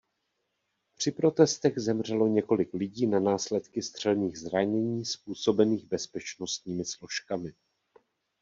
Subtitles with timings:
[0.97, 7.53] Při protestech zemřelo několik lidí na následky střelných zranění způsobených bezpečnostními složkami.